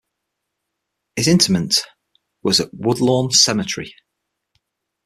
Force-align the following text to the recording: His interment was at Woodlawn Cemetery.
His 1.15 1.27
interment 1.27 1.77
was 2.41 2.59
at 2.59 2.73
Woodlawn 2.73 3.29
Cemetery. 3.33 3.93